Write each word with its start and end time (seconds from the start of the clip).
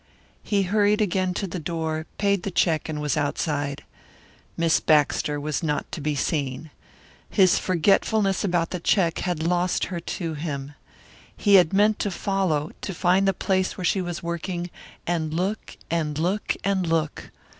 He 0.41 0.63
hurried 0.63 0.99
again 0.99 1.35
to 1.35 1.45
the 1.45 1.59
door, 1.59 2.07
paid 2.17 2.41
the 2.41 2.49
check 2.49 2.89
and 2.89 2.99
was 2.99 3.15
outside. 3.15 3.83
Miss 4.57 4.79
Baxter 4.79 5.39
was 5.39 5.61
not 5.61 5.91
to 5.91 6.01
be 6.01 6.15
seen. 6.15 6.71
His 7.29 7.59
forgetfulness 7.59 8.43
about 8.43 8.71
the 8.71 8.79
check 8.79 9.19
had 9.19 9.43
lost 9.43 9.85
her 9.93 9.99
to 9.99 10.33
him. 10.33 10.73
He 11.37 11.53
had 11.53 11.71
meant 11.71 11.99
to 11.99 12.09
follow, 12.09 12.71
to 12.81 12.95
find 12.95 13.27
the 13.27 13.31
place 13.33 13.77
where 13.77 13.85
she 13.85 14.01
was 14.01 14.23
working, 14.23 14.71
and 15.05 15.35
look 15.35 15.77
and 15.91 16.17
look 16.17 16.55
and 16.63 16.87
look! 16.87 17.29